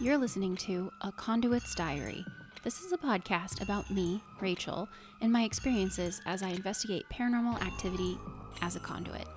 You're 0.00 0.18
listening 0.18 0.56
to 0.56 0.90
A 1.02 1.12
Conduit's 1.12 1.72
Diary. 1.72 2.26
This 2.64 2.82
is 2.82 2.90
a 2.90 2.98
podcast 2.98 3.62
about 3.62 3.88
me, 3.92 4.20
Rachel, 4.40 4.88
and 5.20 5.32
my 5.32 5.44
experiences 5.44 6.20
as 6.26 6.42
I 6.42 6.48
investigate 6.48 7.08
paranormal 7.12 7.62
activity 7.62 8.18
as 8.60 8.74
a 8.74 8.80
conduit. 8.80 9.28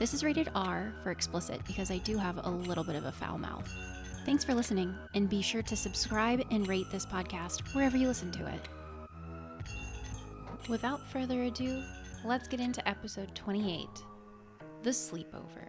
This 0.00 0.12
is 0.12 0.24
rated 0.24 0.50
R 0.56 0.92
for 1.04 1.12
explicit 1.12 1.64
because 1.68 1.92
I 1.92 1.98
do 1.98 2.18
have 2.18 2.44
a 2.44 2.50
little 2.50 2.82
bit 2.82 2.96
of 2.96 3.04
a 3.04 3.12
foul 3.12 3.38
mouth. 3.38 3.72
Thanks 4.26 4.42
for 4.42 4.54
listening, 4.54 4.92
and 5.14 5.30
be 5.30 5.40
sure 5.40 5.62
to 5.62 5.76
subscribe 5.76 6.44
and 6.50 6.66
rate 6.66 6.90
this 6.90 7.06
podcast 7.06 7.72
wherever 7.72 7.96
you 7.96 8.08
listen 8.08 8.32
to 8.32 8.46
it. 8.48 8.68
Without 10.68 11.00
further 11.12 11.44
ado, 11.44 11.80
let's 12.24 12.48
get 12.48 12.58
into 12.58 12.86
episode 12.88 13.32
28 13.36 13.86
The 14.82 14.90
Sleepover. 14.90 15.68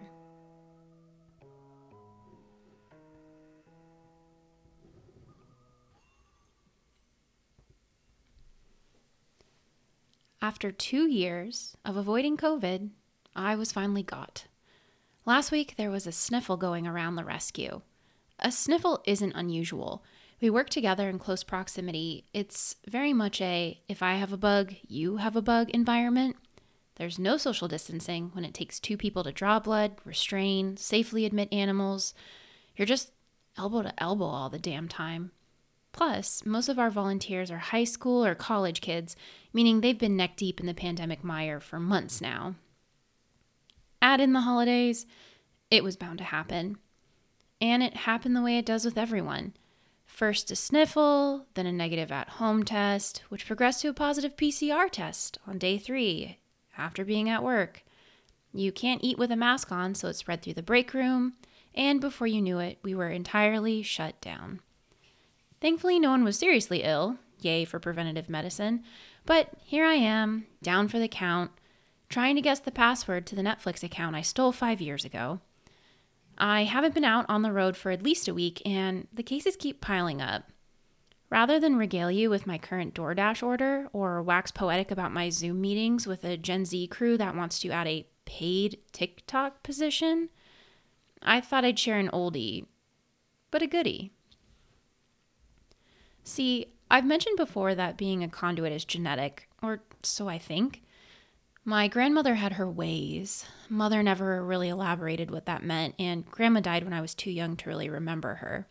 After 10.43 10.73
two 10.73 11.09
years 11.09 11.77
of 11.85 11.95
avoiding 11.95 12.35
COVID, 12.35 12.89
I 13.33 13.55
was 13.55 13.71
finally 13.71 14.03
got. 14.03 14.47
Last 15.25 15.53
week, 15.53 15.75
there 15.77 15.89
was 15.89 16.05
a 16.05 16.11
sniffle 16.11 16.57
going 16.57 16.85
around 16.85 17.15
the 17.15 17.23
rescue. 17.23 17.79
A 18.39 18.51
sniffle 18.51 19.01
isn't 19.05 19.31
unusual. 19.37 20.03
We 20.41 20.49
work 20.49 20.69
together 20.69 21.07
in 21.07 21.17
close 21.17 21.45
proximity. 21.45 22.25
It's 22.33 22.75
very 22.85 23.13
much 23.13 23.39
a 23.39 23.81
if 23.87 24.03
I 24.03 24.15
have 24.15 24.33
a 24.33 24.37
bug, 24.37 24.73
you 24.85 25.15
have 25.15 25.37
a 25.37 25.41
bug 25.41 25.69
environment. 25.69 26.35
There's 26.95 27.17
no 27.17 27.37
social 27.37 27.69
distancing 27.69 28.31
when 28.33 28.43
it 28.43 28.53
takes 28.53 28.81
two 28.81 28.97
people 28.97 29.23
to 29.23 29.31
draw 29.31 29.61
blood, 29.61 29.93
restrain, 30.03 30.75
safely 30.75 31.25
admit 31.25 31.53
animals. 31.53 32.13
You're 32.75 32.85
just 32.85 33.13
elbow 33.57 33.83
to 33.83 34.03
elbow 34.03 34.25
all 34.25 34.49
the 34.49 34.59
damn 34.59 34.89
time. 34.89 35.31
Plus, 35.93 36.43
most 36.43 36.67
of 36.67 36.79
our 36.79 36.89
volunteers 36.89 37.49
are 37.49 37.59
high 37.59 37.83
school 37.83 38.25
or 38.25 38.35
college 38.35 38.81
kids, 38.81 39.15
meaning 39.53 39.79
they've 39.79 39.97
been 39.97 40.17
neck 40.17 40.35
deep 40.35 40.59
in 40.59 40.65
the 40.65 40.73
pandemic 40.73 41.23
mire 41.23 41.59
for 41.59 41.79
months 41.79 42.19
now. 42.19 42.55
Add 44.01 44.19
in 44.19 44.33
the 44.33 44.41
holidays, 44.41 45.05
it 45.71 45.83
was 45.83 45.95
bound 45.95 46.17
to 46.17 46.25
happen. 46.25 46.77
And 47.61 47.81
it 47.81 47.95
happened 47.95 48.35
the 48.35 48.41
way 48.41 48.57
it 48.57 48.65
does 48.65 48.83
with 48.83 48.97
everyone. 48.97 49.53
First 50.05 50.51
a 50.51 50.55
sniffle, 50.55 51.45
then 51.53 51.65
a 51.65 51.71
negative 51.71 52.11
at 52.11 52.27
home 52.27 52.63
test, 52.63 53.23
which 53.29 53.47
progressed 53.47 53.81
to 53.81 53.87
a 53.89 53.93
positive 53.93 54.35
PCR 54.35 54.89
test 54.89 55.37
on 55.47 55.57
day 55.57 55.77
three 55.77 56.39
after 56.77 57.05
being 57.05 57.29
at 57.29 57.43
work. 57.43 57.83
You 58.53 58.71
can't 58.71 59.03
eat 59.03 59.17
with 59.17 59.31
a 59.31 59.35
mask 59.35 59.71
on, 59.71 59.95
so 59.95 60.09
it 60.09 60.15
spread 60.15 60.41
through 60.41 60.53
the 60.53 60.63
break 60.63 60.93
room, 60.93 61.33
and 61.73 62.01
before 62.01 62.27
you 62.27 62.41
knew 62.41 62.59
it, 62.59 62.79
we 62.83 62.93
were 62.93 63.09
entirely 63.09 63.81
shut 63.81 64.19
down. 64.21 64.59
Thankfully, 65.63 65.97
no 65.97 66.09
one 66.09 66.25
was 66.25 66.37
seriously 66.37 66.83
ill. 66.83 67.19
Yay 67.39 67.63
for 67.63 67.79
preventative 67.79 68.27
medicine. 68.27 68.83
But 69.25 69.47
here 69.63 69.85
I 69.85 69.93
am, 69.93 70.45
down 70.61 70.89
for 70.89 70.99
the 70.99 71.07
count, 71.07 71.51
trying 72.09 72.35
to 72.35 72.41
guess 72.41 72.59
the 72.59 72.69
password 72.69 73.25
to 73.27 73.35
the 73.35 73.41
Netflix 73.41 73.81
account 73.81 74.13
I 74.13 74.23
stole 74.23 74.51
five 74.51 74.81
years 74.81 75.05
ago. 75.05 75.39
I 76.37 76.65
haven't 76.65 76.93
been 76.93 77.05
out 77.05 77.25
on 77.29 77.43
the 77.43 77.53
road 77.53 77.77
for 77.77 77.91
at 77.91 78.03
least 78.03 78.27
a 78.27 78.33
week, 78.33 78.61
and 78.65 79.07
the 79.13 79.23
cases 79.23 79.55
keep 79.55 79.79
piling 79.79 80.21
up. 80.21 80.51
Rather 81.29 81.61
than 81.61 81.77
regale 81.77 82.11
you 82.11 82.29
with 82.29 82.45
my 82.45 82.57
current 82.57 82.93
DoorDash 82.93 83.41
order 83.41 83.87
or 83.93 84.21
wax 84.21 84.51
poetic 84.51 84.91
about 84.91 85.13
my 85.13 85.29
Zoom 85.29 85.61
meetings 85.61 86.05
with 86.05 86.25
a 86.25 86.35
Gen 86.35 86.65
Z 86.65 86.87
crew 86.87 87.17
that 87.17 87.37
wants 87.37 87.57
to 87.59 87.71
add 87.71 87.87
a 87.87 88.05
paid 88.25 88.79
TikTok 88.91 89.63
position, 89.63 90.27
I 91.21 91.39
thought 91.39 91.63
I'd 91.63 91.79
share 91.79 91.99
an 91.99 92.09
oldie, 92.09 92.65
but 93.49 93.61
a 93.61 93.67
goodie. 93.67 94.11
See, 96.23 96.67
I've 96.89 97.05
mentioned 97.05 97.37
before 97.37 97.75
that 97.75 97.97
being 97.97 98.23
a 98.23 98.29
conduit 98.29 98.71
is 98.71 98.85
genetic, 98.85 99.47
or 99.61 99.81
so 100.03 100.27
I 100.27 100.37
think. 100.37 100.83
My 101.65 101.87
grandmother 101.87 102.35
had 102.35 102.53
her 102.53 102.69
ways. 102.69 103.45
Mother 103.69 104.03
never 104.03 104.43
really 104.43 104.69
elaborated 104.69 105.31
what 105.31 105.45
that 105.45 105.63
meant, 105.63 105.95
and 105.97 106.25
grandma 106.25 106.59
died 106.59 106.83
when 106.83 106.93
I 106.93 107.01
was 107.01 107.15
too 107.15 107.31
young 107.31 107.55
to 107.57 107.69
really 107.69 107.89
remember 107.89 108.35
her. 108.35 108.67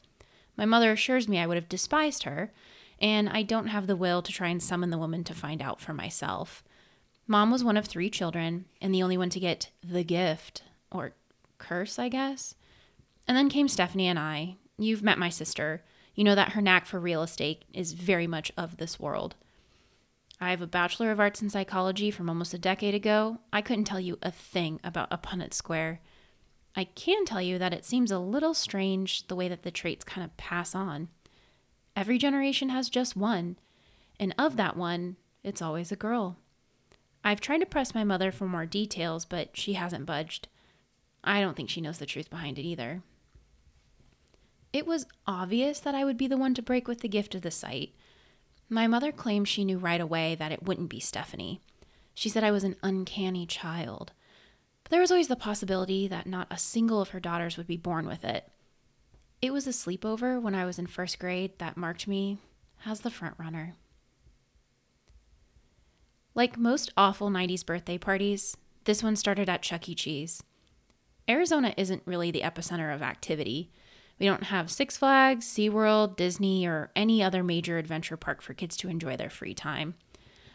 My 0.57 0.67
mother 0.67 0.93
assures 0.93 1.29
me 1.29 1.39
I 1.39 1.47
would 1.47 1.57
have 1.57 1.69
despised 1.69 2.25
her, 2.25 2.53
and 3.01 3.29
I 3.29 3.43
don't 3.43 3.69
have 3.69 3.87
the 3.87 3.97
will 3.97 4.23
to 4.23 4.33
try 4.33 4.49
and 4.49 4.63
summon 4.63 4.91
the 4.91 4.99
woman 4.99 5.25
to 5.25 5.35
find 5.35 5.63
out 5.63 5.81
for 5.81 5.95
myself. 5.95 6.63
Mom 7.27 7.51
was 7.51 7.65
one 7.65 7.77
of 7.77 7.87
three 7.87 8.11
children, 8.11 8.67
and 8.81 8.95
the 8.95 9.03
only 9.03 9.17
one 9.17 9.31
to 9.31 9.41
get 9.41 9.71
the 9.83 10.05
gift, 10.05 10.63
or 10.91 11.15
curse, 11.59 11.99
I 11.99 12.09
guess. 12.09 12.55
And 13.27 13.37
then 13.37 13.49
came 13.49 13.69
Stephanie 13.69 14.09
and 14.09 14.19
I. 14.19 14.57
You've 14.79 15.03
met 15.03 15.19
my 15.19 15.31
sister. 15.31 15.83
You 16.15 16.25
know 16.25 16.35
that 16.35 16.53
her 16.53 16.61
knack 16.61 16.87
for 16.87 17.01
real 17.01 17.23
estate 17.23 17.65
is 17.73 17.93
very 17.93 18.27
much 18.27 18.53
of 18.57 18.77
this 18.77 19.01
world. 19.01 19.35
I 20.41 20.51
have 20.51 20.61
a 20.61 20.67
Bachelor 20.67 21.11
of 21.11 21.21
Arts 21.21 21.41
in 21.41 21.51
Psychology 21.51 22.11
from 22.11 22.29
almost 22.29 22.53
a 22.53 22.59
decade 22.59 22.95
ago. 22.95 23.39
I 23.53 23.63
couldn't 23.63 23.85
tell 23.85 24.01
you 24.01 24.19
a 24.23 24.31
thing 24.31 24.81
about 24.83 25.09
a 25.11 25.19
Punnett 25.19 25.55
Square. 25.55 26.01
I 26.75 26.85
can 26.85 27.25
tell 27.25 27.41
you 27.41 27.59
that 27.59 27.73
it 27.73 27.85
seems 27.85 28.11
a 28.11 28.19
little 28.19 28.55
strange 28.55 29.27
the 29.29 29.37
way 29.37 29.49
that 29.49 29.63
the 29.63 29.71
traits 29.71 30.05
kind 30.05 30.25
of 30.25 30.37
pass 30.37 30.75
on. 30.75 31.09
Every 31.95 32.19
generation 32.19 32.71
has 32.71 32.89
just 32.89 33.17
one, 33.17 33.57
and 34.19 34.35
of 34.39 34.57
that 34.57 34.77
one, 34.77 35.17
it's 35.45 35.63
always 35.63 35.93
a 35.93 35.97
girl. 35.97 36.39
I've 37.25 37.41
tried 37.41 37.59
to 37.59 37.67
press 37.67 37.95
my 37.95 38.05
mother 38.05 38.33
for 38.33 38.47
more 38.47 38.67
details, 38.67 39.25
but 39.25 39.57
she 39.57 39.75
hasn't 39.75 40.07
budged. 40.07 40.49
I 41.23 41.41
don't 41.41 41.57
think 41.57 41.71
she 41.71 41.81
knows 41.81 41.99
the 41.99 42.07
truth 42.07 42.31
behind 42.31 42.59
it 42.59 42.63
either. 42.63 43.03
It 44.73 44.87
was 44.87 45.07
obvious 45.27 45.81
that 45.81 45.95
I 45.95 46.05
would 46.05 46.17
be 46.17 46.27
the 46.27 46.37
one 46.37 46.55
to 46.55 46.63
break 46.63 46.89
with 46.89 47.01
the 47.01 47.09
gift 47.09 47.35
of 47.35 47.43
the 47.43 47.51
sight. 47.51 47.95
My 48.69 48.87
mother 48.87 49.13
claimed 49.13 49.49
she 49.49 49.65
knew 49.65 49.79
right 49.79 50.01
away 50.01 50.35
that 50.35 50.53
it 50.53 50.63
wouldn't 50.63 50.89
be 50.89 51.01
Stephanie. 51.01 51.61
She 52.15 52.29
said 52.29 52.43
I 52.43 52.51
was 52.51 52.65
an 52.65 52.77
uncanny 52.83 53.47
child. 53.47 54.13
But 54.83 54.91
there 54.91 55.01
was 55.01 55.11
always 55.11 55.29
the 55.29 55.37
possibility 55.37 56.09
that 56.09 56.27
not 56.27 56.47
a 56.51 56.59
single 56.59 57.01
of 57.01 57.11
her 57.11 57.21
daughters 57.21 57.57
would 57.57 57.67
be 57.67 57.77
born 57.77 58.07
with 58.07 58.25
it. 58.25 58.51
It 59.43 59.53
was 59.53 59.67
a 59.67 59.71
sleepover 59.71 60.41
when 60.41 60.55
I 60.55 60.65
was 60.65 60.79
in 60.79 60.87
first 60.87 61.19
grade 61.19 61.59
that 61.59 61.77
marked 61.77 62.09
me 62.09 62.39
as 62.87 63.01
the 63.01 63.11
front 63.11 63.35
runner. 63.39 63.75
Like 66.35 66.57
most 66.57 66.91
awful 66.97 67.29
90s 67.29 67.65
birthday 67.67 67.99
parties, 67.99 68.57
this 68.85 69.03
one 69.03 69.17
started 69.17 69.49
at 69.49 69.63
Chuck 69.63 69.89
E. 69.89 69.95
Cheese. 69.95 70.43
Arizona 71.29 71.75
isn't 71.77 72.03
really 72.07 72.31
the 72.31 72.41
epicenter 72.41 72.95
of 72.95 73.03
activity. 73.03 73.71
We 74.23 74.29
don't 74.29 74.45
have 74.45 74.71
Six 74.71 74.97
Flags, 74.97 75.45
SeaWorld, 75.47 76.15
Disney, 76.15 76.65
or 76.65 76.93
any 76.95 77.25
other 77.25 77.43
major 77.43 77.77
adventure 77.77 78.17
park 78.17 78.41
for 78.41 78.55
kids 78.55 78.77
to 78.77 78.89
enjoy 78.89 79.17
their 79.17 79.29
free 79.29 79.53
time. 79.53 79.97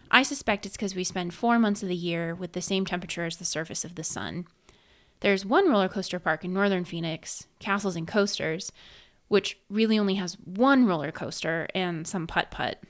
I 0.09 0.23
suspect 0.23 0.65
it's 0.65 0.77
because 0.77 0.95
we 0.95 1.03
spend 1.03 1.33
four 1.33 1.59
months 1.59 1.83
of 1.83 1.89
the 1.89 1.95
year 1.95 2.33
with 2.33 2.53
the 2.53 2.61
same 2.61 2.85
temperature 2.85 3.25
as 3.25 3.35
the 3.35 3.43
surface 3.43 3.83
of 3.83 3.95
the 3.95 4.05
sun. 4.05 4.47
There's 5.19 5.45
one 5.45 5.67
roller 5.69 5.89
coaster 5.89 6.17
park 6.17 6.45
in 6.45 6.53
northern 6.53 6.85
Phoenix, 6.85 7.47
Castles 7.59 7.97
and 7.97 8.07
Coasters, 8.07 8.71
which 9.27 9.59
really 9.69 9.99
only 9.99 10.15
has 10.15 10.35
one 10.45 10.85
roller 10.85 11.11
coaster 11.11 11.67
and 11.75 12.07
some 12.07 12.25
putt 12.25 12.49
putt. 12.49 12.81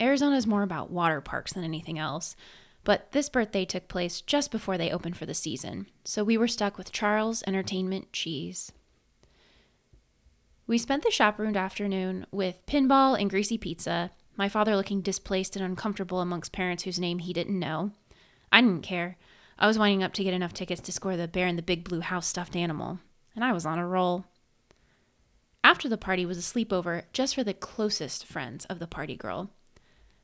Arizona 0.00 0.36
is 0.36 0.46
more 0.46 0.62
about 0.62 0.92
water 0.92 1.20
parks 1.20 1.52
than 1.52 1.64
anything 1.64 1.98
else, 1.98 2.36
but 2.84 3.10
this 3.10 3.28
birthday 3.28 3.64
took 3.64 3.88
place 3.88 4.20
just 4.20 4.52
before 4.52 4.78
they 4.78 4.92
opened 4.92 5.16
for 5.16 5.26
the 5.26 5.34
season, 5.34 5.88
so 6.04 6.22
we 6.22 6.38
were 6.38 6.46
stuck 6.46 6.78
with 6.78 6.92
Charles 6.92 7.42
Entertainment 7.48 8.12
Cheese. 8.12 8.70
We 10.68 10.78
spent 10.78 11.04
the 11.04 11.12
chaperoned 11.12 11.56
afternoon 11.56 12.26
with 12.32 12.66
pinball 12.66 13.18
and 13.20 13.30
greasy 13.30 13.56
pizza, 13.56 14.10
my 14.36 14.48
father 14.48 14.74
looking 14.74 15.00
displaced 15.00 15.54
and 15.54 15.64
uncomfortable 15.64 16.20
amongst 16.20 16.50
parents 16.50 16.82
whose 16.82 16.98
name 16.98 17.20
he 17.20 17.32
didn't 17.32 17.58
know. 17.58 17.92
I 18.50 18.62
didn't 18.62 18.82
care. 18.82 19.16
I 19.60 19.68
was 19.68 19.78
winding 19.78 20.02
up 20.02 20.12
to 20.14 20.24
get 20.24 20.34
enough 20.34 20.52
tickets 20.52 20.80
to 20.82 20.92
score 20.92 21.16
the 21.16 21.28
bear 21.28 21.46
in 21.46 21.54
the 21.54 21.62
big 21.62 21.84
blue 21.84 22.00
house 22.00 22.26
stuffed 22.26 22.56
animal, 22.56 22.98
and 23.36 23.44
I 23.44 23.52
was 23.52 23.64
on 23.64 23.78
a 23.78 23.86
roll. 23.86 24.24
After 25.62 25.88
the 25.88 25.96
party 25.96 26.26
was 26.26 26.36
a 26.36 26.40
sleepover 26.40 27.04
just 27.12 27.36
for 27.36 27.44
the 27.44 27.54
closest 27.54 28.26
friends 28.26 28.64
of 28.64 28.80
the 28.80 28.88
party 28.88 29.16
girl. 29.16 29.50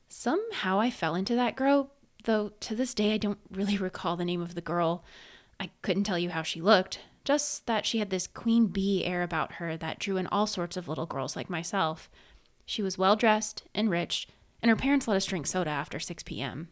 Somehow 0.09 0.77
I 0.77 0.91
fell 0.91 1.15
into 1.15 1.35
that 1.35 1.55
grow, 1.55 1.89
though 2.25 2.49
to 2.59 2.75
this 2.75 2.93
day 2.93 3.13
I 3.13 3.17
don't 3.17 3.39
really 3.49 3.77
recall 3.79 4.17
the 4.17 4.25
name 4.25 4.41
of 4.41 4.55
the 4.55 4.61
girl. 4.61 5.05
I 5.57 5.69
couldn't 5.81 6.03
tell 6.03 6.19
you 6.19 6.31
how 6.31 6.43
she 6.43 6.59
looked, 6.59 6.99
just 7.23 7.65
that 7.67 7.85
she 7.85 7.99
had 7.99 8.09
this 8.09 8.27
queen 8.27 8.67
bee 8.67 9.05
air 9.05 9.23
about 9.23 9.53
her 9.53 9.77
that 9.77 9.99
drew 9.99 10.17
in 10.17 10.27
all 10.27 10.47
sorts 10.47 10.75
of 10.75 10.87
little 10.87 11.05
girls 11.05 11.35
like 11.35 11.49
myself. 11.49 12.09
She 12.65 12.81
was 12.81 12.97
well 12.97 13.15
dressed 13.15 13.63
and 13.73 13.89
rich, 13.89 14.27
and 14.61 14.69
her 14.69 14.75
parents 14.75 15.07
let 15.07 15.17
us 15.17 15.25
drink 15.25 15.47
soda 15.47 15.69
after 15.69 15.99
6 15.99 16.23
p.m. 16.23 16.69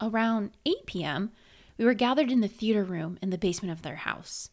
Around 0.00 0.52
8 0.66 0.86
p.m., 0.86 1.32
we 1.76 1.84
were 1.84 1.94
gathered 1.94 2.30
in 2.30 2.40
the 2.40 2.48
theater 2.48 2.84
room 2.84 3.18
in 3.20 3.30
the 3.30 3.38
basement 3.38 3.72
of 3.72 3.82
their 3.82 3.96
house. 3.96 4.50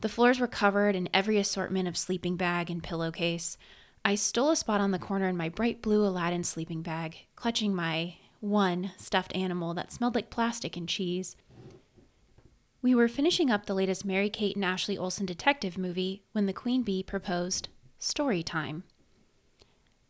The 0.00 0.08
floors 0.08 0.38
were 0.38 0.46
covered 0.46 0.94
in 0.94 1.08
every 1.12 1.38
assortment 1.38 1.88
of 1.88 1.96
sleeping 1.96 2.36
bag 2.36 2.70
and 2.70 2.82
pillowcase. 2.82 3.56
I 4.04 4.14
stole 4.14 4.50
a 4.50 4.56
spot 4.56 4.80
on 4.80 4.90
the 4.90 4.98
corner 4.98 5.28
in 5.28 5.36
my 5.36 5.48
bright 5.48 5.82
blue 5.82 6.06
Aladdin 6.06 6.44
sleeping 6.44 6.82
bag, 6.82 7.26
clutching 7.34 7.74
my 7.74 8.16
one 8.40 8.92
stuffed 8.96 9.34
animal 9.34 9.74
that 9.74 9.92
smelled 9.92 10.14
like 10.14 10.30
plastic 10.30 10.76
and 10.76 10.88
cheese. 10.88 11.36
We 12.86 12.94
were 12.94 13.08
finishing 13.08 13.50
up 13.50 13.66
the 13.66 13.74
latest 13.74 14.04
Mary 14.04 14.30
Kate 14.30 14.54
and 14.54 14.64
Ashley 14.64 14.96
Olsen 14.96 15.26
detective 15.26 15.76
movie 15.76 16.22
when 16.30 16.46
the 16.46 16.52
Queen 16.52 16.84
Bee 16.84 17.02
proposed 17.02 17.68
story 17.98 18.44
time. 18.44 18.84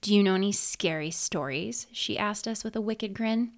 Do 0.03 0.15
you 0.15 0.23
know 0.23 0.35
any 0.35 0.53
scary 0.53 1.11
stories? 1.11 1.87
she 1.91 2.19
asked 2.19 2.47
us 2.47 2.63
with 2.63 2.77
a 2.77 2.83
wicked 2.83 3.15
grin. 3.15 3.53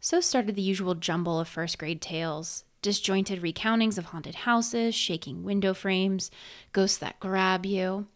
So 0.00 0.20
started 0.20 0.56
the 0.56 0.60
usual 0.60 0.96
jumble 0.96 1.38
of 1.38 1.46
first 1.46 1.78
grade 1.78 2.02
tales 2.02 2.64
disjointed 2.82 3.42
recountings 3.42 3.96
of 3.96 4.06
haunted 4.06 4.34
houses, 4.34 4.92
shaking 4.92 5.44
window 5.44 5.72
frames, 5.72 6.28
ghosts 6.72 6.98
that 6.98 7.20
grab 7.20 7.64
you. 7.64 8.08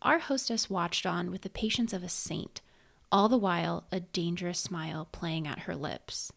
Our 0.00 0.20
hostess 0.20 0.70
watched 0.70 1.04
on 1.04 1.30
with 1.30 1.42
the 1.42 1.50
patience 1.50 1.92
of 1.92 2.02
a 2.02 2.08
saint, 2.08 2.62
all 3.12 3.28
the 3.28 3.36
while 3.36 3.84
a 3.92 4.00
dangerous 4.00 4.58
smile 4.58 5.06
playing 5.12 5.46
at 5.46 5.58
her 5.58 5.76
lips. 5.76 6.32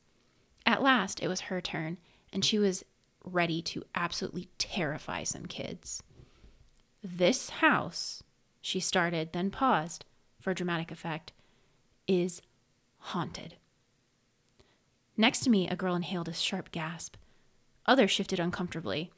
At 0.65 0.83
last, 0.83 1.23
it 1.23 1.29
was 1.29 1.41
her 1.47 1.61
turn, 1.61 1.99
and 2.33 2.43
she 2.43 2.59
was 2.59 2.83
ready 3.23 3.61
to 3.61 3.83
absolutely 3.95 4.49
terrify 4.57 5.23
some 5.23 5.45
kids. 5.45 6.03
This 7.03 7.49
house, 7.49 8.23
she 8.61 8.79
started, 8.79 9.33
then 9.33 9.51
paused 9.51 10.05
for 10.39 10.53
dramatic 10.53 10.91
effect, 10.91 11.33
is 12.07 12.41
haunted. 12.97 13.55
Next 15.15 15.41
to 15.41 15.49
me, 15.49 15.67
a 15.67 15.75
girl 15.75 15.95
inhaled 15.95 16.27
a 16.27 16.33
sharp 16.33 16.71
gasp. 16.71 17.15
Others 17.85 18.11
shifted 18.11 18.39
uncomfortably. 18.39 19.11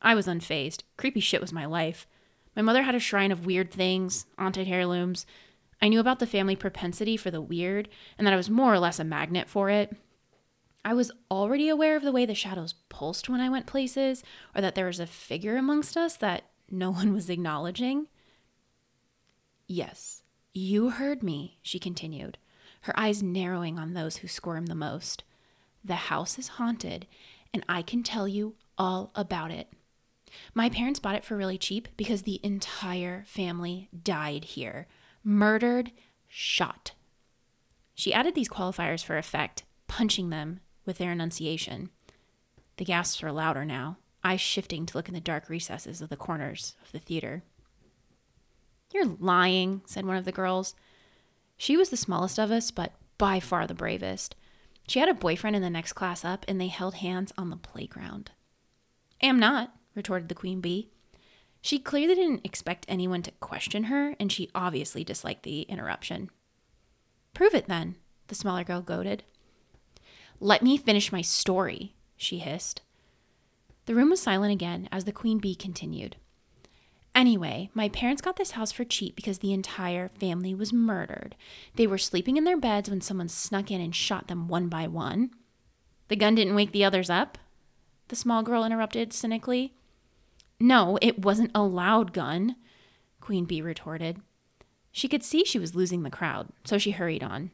I 0.00 0.14
was 0.14 0.26
unfazed. 0.26 0.82
Creepy 0.96 1.20
shit 1.20 1.40
was 1.40 1.52
my 1.52 1.64
life. 1.64 2.06
My 2.54 2.62
mother 2.62 2.82
had 2.82 2.94
a 2.94 3.00
shrine 3.00 3.32
of 3.32 3.46
weird 3.46 3.70
things, 3.70 4.26
haunted 4.38 4.68
heirlooms. 4.68 5.26
I 5.82 5.88
knew 5.88 5.98
about 5.98 6.18
the 6.18 6.26
family 6.26 6.54
propensity 6.56 7.16
for 7.16 7.30
the 7.30 7.40
weird, 7.40 7.88
and 8.16 8.26
that 8.26 8.34
I 8.34 8.36
was 8.36 8.50
more 8.50 8.72
or 8.72 8.78
less 8.78 9.00
a 9.00 9.04
magnet 9.04 9.48
for 9.48 9.70
it. 9.70 9.96
I 10.84 10.92
was 10.92 11.10
already 11.30 11.68
aware 11.68 11.96
of 11.96 12.02
the 12.02 12.12
way 12.12 12.26
the 12.26 12.34
shadows 12.34 12.74
pulsed 12.90 13.28
when 13.28 13.40
I 13.40 13.48
went 13.48 13.66
places, 13.66 14.22
or 14.54 14.60
that 14.60 14.74
there 14.74 14.86
was 14.86 15.00
a 15.00 15.06
figure 15.06 15.56
amongst 15.56 15.96
us 15.96 16.16
that 16.16 16.44
no 16.70 16.90
one 16.92 17.12
was 17.14 17.30
acknowledging. 17.30 18.08
Yes, 19.66 20.22
you 20.52 20.90
heard 20.90 21.22
me, 21.22 21.58
she 21.62 21.78
continued, 21.78 22.36
her 22.82 22.98
eyes 22.98 23.22
narrowing 23.22 23.78
on 23.78 23.94
those 23.94 24.18
who 24.18 24.28
squirm 24.28 24.66
the 24.66 24.74
most. 24.74 25.24
The 25.82 25.94
house 25.94 26.38
is 26.38 26.48
haunted, 26.48 27.06
and 27.52 27.64
I 27.68 27.82
can 27.82 28.02
tell 28.02 28.28
you 28.28 28.54
all 28.76 29.10
about 29.14 29.50
it. 29.50 29.68
My 30.52 30.68
parents 30.68 30.98
bought 30.98 31.14
it 31.14 31.24
for 31.24 31.36
really 31.36 31.58
cheap 31.58 31.88
because 31.96 32.22
the 32.22 32.40
entire 32.42 33.24
family 33.26 33.88
died 34.02 34.44
here 34.44 34.86
murdered, 35.22 35.92
shot. 36.28 36.92
She 37.94 38.12
added 38.12 38.34
these 38.34 38.48
qualifiers 38.48 39.02
for 39.02 39.16
effect, 39.16 39.64
punching 39.86 40.30
them 40.30 40.60
with 40.84 40.98
their 40.98 41.12
enunciation. 41.12 41.90
The 42.76 42.84
gasps 42.84 43.22
were 43.22 43.32
louder 43.32 43.64
now, 43.64 43.98
eyes 44.22 44.40
shifting 44.40 44.86
to 44.86 44.96
look 44.96 45.08
in 45.08 45.14
the 45.14 45.20
dark 45.20 45.48
recesses 45.48 46.00
of 46.00 46.08
the 46.08 46.16
corners 46.16 46.74
of 46.82 46.92
the 46.92 46.98
theater. 46.98 47.42
You're 48.92 49.16
lying, 49.18 49.82
said 49.86 50.06
one 50.06 50.16
of 50.16 50.24
the 50.24 50.32
girls. 50.32 50.74
She 51.56 51.76
was 51.76 51.90
the 51.90 51.96
smallest 51.96 52.38
of 52.38 52.50
us, 52.50 52.70
but 52.70 52.92
by 53.18 53.40
far 53.40 53.66
the 53.66 53.74
bravest. 53.74 54.34
She 54.86 54.98
had 54.98 55.08
a 55.08 55.14
boyfriend 55.14 55.56
in 55.56 55.62
the 55.62 55.70
next 55.70 55.94
class 55.94 56.24
up, 56.24 56.44
and 56.46 56.60
they 56.60 56.68
held 56.68 56.96
hands 56.96 57.32
on 57.38 57.50
the 57.50 57.56
playground. 57.56 58.32
Am 59.22 59.38
not, 59.38 59.74
retorted 59.94 60.28
the 60.28 60.34
queen 60.34 60.60
bee. 60.60 60.90
She 61.62 61.78
clearly 61.78 62.14
didn't 62.14 62.44
expect 62.44 62.84
anyone 62.88 63.22
to 63.22 63.30
question 63.32 63.84
her, 63.84 64.14
and 64.20 64.30
she 64.30 64.50
obviously 64.54 65.02
disliked 65.02 65.44
the 65.44 65.62
interruption. 65.62 66.30
Prove 67.32 67.54
it 67.54 67.68
then, 67.68 67.96
the 68.28 68.34
smaller 68.34 68.64
girl 68.64 68.82
goaded. 68.82 69.24
Let 70.40 70.62
me 70.62 70.76
finish 70.76 71.12
my 71.12 71.22
story, 71.22 71.94
she 72.16 72.38
hissed. 72.38 72.82
The 73.86 73.94
room 73.94 74.10
was 74.10 74.20
silent 74.20 74.52
again 74.52 74.88
as 74.90 75.04
the 75.04 75.12
queen 75.12 75.38
bee 75.38 75.54
continued. 75.54 76.16
Anyway, 77.14 77.70
my 77.74 77.88
parents 77.88 78.20
got 78.20 78.36
this 78.36 78.52
house 78.52 78.72
for 78.72 78.84
cheap 78.84 79.14
because 79.14 79.38
the 79.38 79.52
entire 79.52 80.08
family 80.18 80.52
was 80.52 80.72
murdered. 80.72 81.36
They 81.76 81.86
were 81.86 81.98
sleeping 81.98 82.36
in 82.36 82.44
their 82.44 82.56
beds 82.56 82.90
when 82.90 83.00
someone 83.00 83.28
snuck 83.28 83.70
in 83.70 83.80
and 83.80 83.94
shot 83.94 84.26
them 84.26 84.48
one 84.48 84.68
by 84.68 84.88
one. 84.88 85.30
The 86.08 86.16
gun 86.16 86.34
didn't 86.34 86.56
wake 86.56 86.72
the 86.72 86.84
others 86.84 87.08
up? 87.08 87.38
The 88.08 88.16
small 88.16 88.42
girl 88.42 88.64
interrupted 88.64 89.12
cynically. 89.12 89.74
No, 90.58 90.98
it 91.00 91.24
wasn't 91.24 91.52
a 91.54 91.62
loud 91.62 92.12
gun, 92.12 92.56
Queen 93.20 93.44
Bee 93.44 93.62
retorted. 93.62 94.20
She 94.90 95.08
could 95.08 95.22
see 95.22 95.44
she 95.44 95.58
was 95.58 95.74
losing 95.74 96.02
the 96.02 96.10
crowd, 96.10 96.48
so 96.64 96.78
she 96.78 96.92
hurried 96.92 97.22
on. 97.22 97.52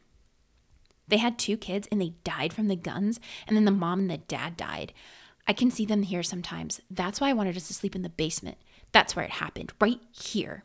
They 1.11 1.17
had 1.17 1.37
two 1.37 1.57
kids 1.57 1.89
and 1.91 2.01
they 2.01 2.13
died 2.23 2.53
from 2.53 2.69
the 2.69 2.75
guns, 2.77 3.19
and 3.45 3.57
then 3.57 3.65
the 3.65 3.71
mom 3.71 3.99
and 3.99 4.09
the 4.09 4.17
dad 4.17 4.55
died. 4.55 4.93
I 5.45 5.51
can 5.51 5.69
see 5.69 5.85
them 5.85 6.03
here 6.03 6.23
sometimes. 6.23 6.79
That's 6.89 7.19
why 7.19 7.29
I 7.29 7.33
wanted 7.33 7.57
us 7.57 7.67
to 7.67 7.73
sleep 7.73 7.97
in 7.97 8.01
the 8.01 8.09
basement. 8.09 8.57
That's 8.93 9.13
where 9.13 9.25
it 9.25 9.31
happened, 9.31 9.73
right 9.81 9.99
here. 10.11 10.63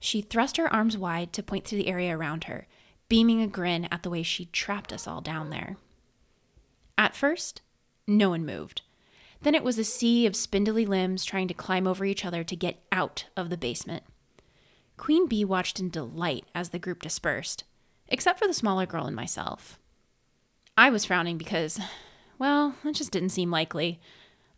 She 0.00 0.22
thrust 0.22 0.56
her 0.56 0.72
arms 0.72 0.96
wide 0.96 1.34
to 1.34 1.42
point 1.42 1.66
to 1.66 1.76
the 1.76 1.88
area 1.88 2.16
around 2.16 2.44
her, 2.44 2.66
beaming 3.10 3.42
a 3.42 3.46
grin 3.46 3.86
at 3.90 4.02
the 4.02 4.08
way 4.08 4.22
she'd 4.22 4.54
trapped 4.54 4.90
us 4.90 5.06
all 5.06 5.20
down 5.20 5.50
there. 5.50 5.76
At 6.96 7.14
first, 7.14 7.60
no 8.06 8.30
one 8.30 8.46
moved. 8.46 8.80
Then 9.42 9.54
it 9.54 9.64
was 9.64 9.78
a 9.78 9.84
sea 9.84 10.24
of 10.24 10.34
spindly 10.34 10.86
limbs 10.86 11.26
trying 11.26 11.48
to 11.48 11.54
climb 11.54 11.86
over 11.86 12.06
each 12.06 12.24
other 12.24 12.42
to 12.42 12.56
get 12.56 12.82
out 12.90 13.26
of 13.36 13.50
the 13.50 13.58
basement. 13.58 14.04
Queen 14.96 15.28
Bee 15.28 15.44
watched 15.44 15.78
in 15.78 15.90
delight 15.90 16.46
as 16.54 16.70
the 16.70 16.78
group 16.78 17.02
dispersed, 17.02 17.64
except 18.08 18.38
for 18.38 18.46
the 18.46 18.54
smaller 18.54 18.86
girl 18.86 19.06
and 19.06 19.16
myself. 19.16 19.78
I 20.76 20.90
was 20.90 21.04
frowning 21.04 21.38
because, 21.38 21.78
well, 22.38 22.74
it 22.84 22.92
just 22.92 23.12
didn't 23.12 23.28
seem 23.30 23.50
likely. 23.50 24.00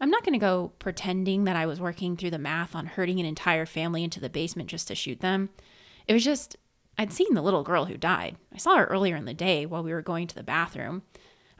I'm 0.01 0.11
not 0.11 0.25
going 0.25 0.33
to 0.33 0.39
go 0.39 0.73
pretending 0.79 1.45
that 1.45 1.57
I 1.57 1.67
was 1.67 1.81
working 1.81 2.17
through 2.17 2.31
the 2.31 2.39
math 2.39 2.75
on 2.75 2.87
herding 2.87 3.19
an 3.21 3.27
entire 3.27 3.67
family 3.67 4.05
into 4.05 4.21
the 4.21 4.29
basement 4.29 4.69
just 4.69 4.89
to 4.89 4.95
shoot 4.95 5.21
them. 5.21 5.51
It 6.07 6.13
was 6.13 6.25
just, 6.25 6.57
I'd 6.99 7.13
seen 7.13 7.35
the 7.35 7.43
little 7.43 7.63
girl 7.63 7.87
who 7.87 7.97
died. 7.97 8.37
I 8.55 8.59
saw 8.59 8.77
her 8.77 8.87
earlier 8.87 9.17
in 9.17 9.25
the 9.25 9.35
day 9.35 9.67
while 9.67 9.83
we 9.83 9.93
were 9.93 10.03
going 10.03 10.27
to 10.27 10.35
the 10.35 10.43
bathroom. 10.43 11.03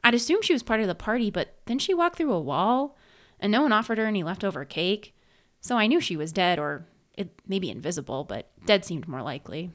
I'd 0.03 0.13
assumed 0.13 0.45
she 0.45 0.53
was 0.53 0.63
part 0.63 0.81
of 0.81 0.87
the 0.87 0.95
party, 0.95 1.31
but 1.31 1.55
then 1.65 1.79
she 1.79 1.93
walked 1.93 2.17
through 2.17 2.31
a 2.31 2.39
wall, 2.39 2.97
and 3.39 3.51
no 3.51 3.63
one 3.63 3.73
offered 3.73 3.97
her 3.97 4.05
any 4.05 4.23
leftover 4.23 4.65
cake. 4.65 5.15
So 5.59 5.75
I 5.75 5.87
knew 5.87 5.99
she 5.99 6.15
was 6.15 6.31
dead, 6.31 6.59
or 6.59 6.85
it 7.15 7.41
may 7.47 7.59
be 7.59 7.71
invisible, 7.71 8.23
but 8.23 8.49
dead 8.65 8.85
seemed 8.85 9.07
more 9.07 9.21
likely. 9.23 9.71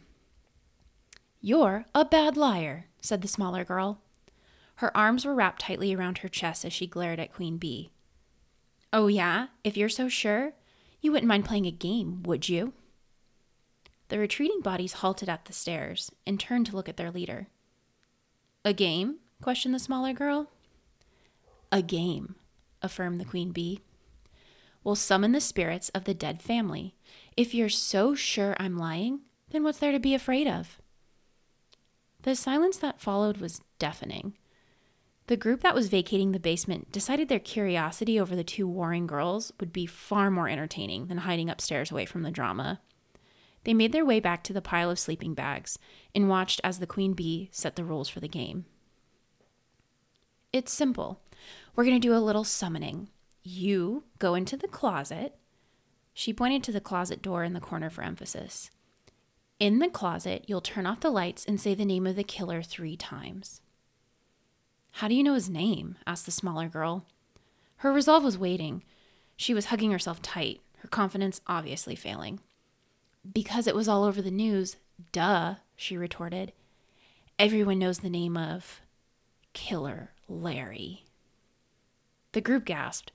You're 1.44 1.86
a 1.92 2.04
bad 2.04 2.36
liar, 2.36 2.86
said 3.00 3.20
the 3.20 3.26
smaller 3.26 3.64
girl. 3.64 3.98
Her 4.76 4.96
arms 4.96 5.24
were 5.24 5.34
wrapped 5.34 5.62
tightly 5.62 5.92
around 5.92 6.18
her 6.18 6.28
chest 6.28 6.64
as 6.64 6.72
she 6.72 6.86
glared 6.86 7.18
at 7.18 7.32
Queen 7.32 7.58
Bee. 7.58 7.90
Oh, 8.92 9.08
yeah? 9.08 9.48
If 9.64 9.76
you're 9.76 9.88
so 9.88 10.08
sure, 10.08 10.52
you 11.00 11.10
wouldn't 11.10 11.26
mind 11.26 11.44
playing 11.44 11.66
a 11.66 11.72
game, 11.72 12.22
would 12.22 12.48
you? 12.48 12.74
The 14.06 14.20
retreating 14.20 14.60
bodies 14.60 14.92
halted 14.92 15.28
at 15.28 15.46
the 15.46 15.52
stairs 15.52 16.12
and 16.24 16.38
turned 16.38 16.66
to 16.66 16.76
look 16.76 16.88
at 16.88 16.96
their 16.96 17.10
leader. 17.10 17.48
A 18.64 18.72
game? 18.72 19.16
questioned 19.42 19.74
the 19.74 19.80
smaller 19.80 20.12
girl. 20.12 20.48
A 21.72 21.82
game, 21.82 22.36
affirmed 22.82 23.20
the 23.20 23.24
queen 23.24 23.50
bee. 23.50 23.80
We'll 24.84 24.94
summon 24.94 25.32
the 25.32 25.40
spirits 25.40 25.88
of 25.88 26.04
the 26.04 26.14
dead 26.14 26.40
family. 26.40 26.94
If 27.36 27.52
you're 27.52 27.68
so 27.68 28.14
sure 28.14 28.54
I'm 28.60 28.78
lying, 28.78 29.22
then 29.50 29.64
what's 29.64 29.78
there 29.78 29.90
to 29.90 29.98
be 29.98 30.14
afraid 30.14 30.46
of? 30.46 30.78
The 32.22 32.36
silence 32.36 32.76
that 32.78 33.00
followed 33.00 33.38
was 33.38 33.60
deafening. 33.78 34.36
The 35.26 35.36
group 35.36 35.62
that 35.62 35.74
was 35.74 35.88
vacating 35.88 36.32
the 36.32 36.38
basement 36.38 36.92
decided 36.92 37.28
their 37.28 37.38
curiosity 37.38 38.18
over 38.18 38.36
the 38.36 38.44
two 38.44 38.68
warring 38.68 39.06
girls 39.06 39.52
would 39.58 39.72
be 39.72 39.86
far 39.86 40.30
more 40.30 40.48
entertaining 40.48 41.06
than 41.06 41.18
hiding 41.18 41.50
upstairs 41.50 41.90
away 41.90 42.06
from 42.06 42.22
the 42.22 42.30
drama. 42.30 42.80
They 43.64 43.74
made 43.74 43.92
their 43.92 44.04
way 44.04 44.20
back 44.20 44.42
to 44.44 44.52
the 44.52 44.62
pile 44.62 44.90
of 44.90 44.98
sleeping 44.98 45.34
bags 45.34 45.78
and 46.14 46.28
watched 46.28 46.60
as 46.64 46.78
the 46.78 46.86
queen 46.86 47.12
bee 47.12 47.48
set 47.52 47.76
the 47.76 47.84
rules 47.84 48.08
for 48.08 48.20
the 48.20 48.28
game. 48.28 48.66
It's 50.52 50.72
simple. 50.72 51.20
We're 51.74 51.84
going 51.84 52.00
to 52.00 52.06
do 52.06 52.14
a 52.14 52.18
little 52.18 52.44
summoning. 52.44 53.08
You 53.42 54.04
go 54.18 54.34
into 54.34 54.56
the 54.56 54.68
closet. 54.68 55.36
She 56.12 56.32
pointed 56.32 56.62
to 56.64 56.72
the 56.72 56.80
closet 56.80 57.22
door 57.22 57.42
in 57.42 57.52
the 57.52 57.60
corner 57.60 57.88
for 57.88 58.02
emphasis. 58.02 58.70
In 59.62 59.78
the 59.78 59.88
closet, 59.88 60.44
you'll 60.48 60.60
turn 60.60 60.86
off 60.86 60.98
the 60.98 61.08
lights 61.08 61.44
and 61.44 61.60
say 61.60 61.72
the 61.72 61.84
name 61.84 62.04
of 62.04 62.16
the 62.16 62.24
killer 62.24 62.62
three 62.62 62.96
times. 62.96 63.60
How 64.90 65.06
do 65.06 65.14
you 65.14 65.22
know 65.22 65.34
his 65.34 65.48
name? 65.48 65.98
asked 66.04 66.26
the 66.26 66.32
smaller 66.32 66.68
girl. 66.68 67.06
Her 67.76 67.92
resolve 67.92 68.24
was 68.24 68.36
waiting. 68.36 68.82
She 69.36 69.54
was 69.54 69.66
hugging 69.66 69.92
herself 69.92 70.20
tight, 70.20 70.62
her 70.78 70.88
confidence 70.88 71.40
obviously 71.46 71.94
failing. 71.94 72.40
Because 73.32 73.68
it 73.68 73.76
was 73.76 73.86
all 73.86 74.02
over 74.02 74.20
the 74.20 74.32
news, 74.32 74.78
duh, 75.12 75.54
she 75.76 75.96
retorted. 75.96 76.52
Everyone 77.38 77.78
knows 77.78 78.00
the 78.00 78.10
name 78.10 78.36
of 78.36 78.80
Killer 79.52 80.10
Larry. 80.26 81.04
The 82.32 82.40
group 82.40 82.64
gasped. 82.64 83.12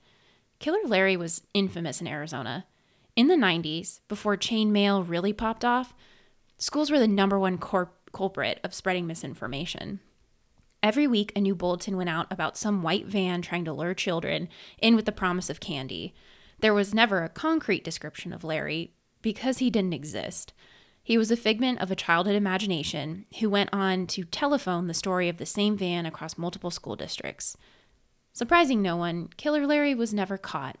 Killer 0.60 0.80
Larry 0.86 1.14
was 1.14 1.42
infamous 1.52 2.00
in 2.00 2.06
Arizona. 2.06 2.64
In 3.16 3.28
the 3.28 3.34
90s, 3.34 4.00
before 4.08 4.38
chain 4.38 4.72
mail 4.72 5.02
really 5.02 5.34
popped 5.34 5.62
off, 5.62 5.92
schools 6.58 6.90
were 6.90 6.98
the 6.98 7.08
number 7.08 7.38
one 7.38 7.58
cor- 7.58 7.92
culprit 8.12 8.60
of 8.62 8.74
spreading 8.74 9.06
misinformation. 9.06 10.00
Every 10.82 11.06
week, 11.06 11.32
a 11.34 11.40
new 11.40 11.54
bulletin 11.54 11.96
went 11.96 12.10
out 12.10 12.26
about 12.30 12.56
some 12.56 12.82
white 12.82 13.06
van 13.06 13.42
trying 13.42 13.64
to 13.64 13.72
lure 13.72 13.94
children 13.94 14.48
in 14.80 14.94
with 14.94 15.06
the 15.06 15.12
promise 15.12 15.50
of 15.50 15.60
candy. 15.60 16.14
There 16.60 16.74
was 16.74 16.94
never 16.94 17.24
a 17.24 17.28
concrete 17.28 17.84
description 17.84 18.32
of 18.32 18.44
Larry 18.44 18.92
because 19.22 19.58
he 19.58 19.70
didn't 19.70 19.94
exist. 19.94 20.52
He 21.02 21.16
was 21.16 21.30
a 21.30 21.36
figment 21.36 21.80
of 21.80 21.90
a 21.90 21.96
childhood 21.96 22.36
imagination 22.36 23.24
who 23.40 23.48
went 23.48 23.70
on 23.72 24.06
to 24.08 24.24
telephone 24.24 24.86
the 24.86 24.94
story 24.94 25.28
of 25.28 25.38
the 25.38 25.46
same 25.46 25.76
van 25.76 26.06
across 26.06 26.36
multiple 26.38 26.70
school 26.70 26.96
districts. 26.96 27.56
Surprising 28.32 28.82
no 28.82 28.96
one, 28.96 29.28
Killer 29.36 29.66
Larry 29.66 29.94
was 29.94 30.14
never 30.14 30.36
caught. 30.36 30.76